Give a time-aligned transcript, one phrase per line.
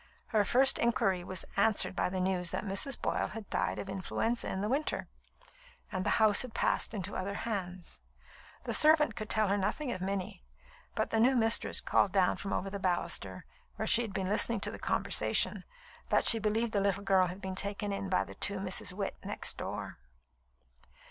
[0.29, 2.99] Her first inquiry was answered by the news that Mrs.
[2.99, 5.07] Boyle had died of influenza in the winter,
[5.91, 8.01] and the house had passed into other hands.
[8.63, 10.43] The servant could tell her nothing of Minnie;
[10.95, 13.45] but the new mistress called down from over the baluster,
[13.75, 15.65] where she had been listening to the conversation,
[16.09, 19.17] that she believed the little girl had been taken in by the two Misses Witt
[19.23, 19.99] next door.